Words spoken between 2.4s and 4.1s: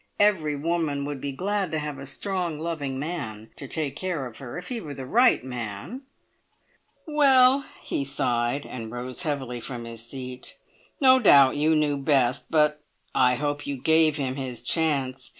loving man to take